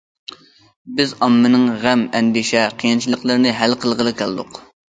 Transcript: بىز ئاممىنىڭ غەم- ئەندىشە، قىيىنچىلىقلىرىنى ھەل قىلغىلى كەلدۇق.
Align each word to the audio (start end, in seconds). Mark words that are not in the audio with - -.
بىز 0.99 1.13
ئاممىنىڭ 1.25 1.67
غەم- 1.85 2.07
ئەندىشە، 2.21 2.65
قىيىنچىلىقلىرىنى 2.81 3.55
ھەل 3.63 3.81
قىلغىلى 3.85 4.19
كەلدۇق. 4.25 4.61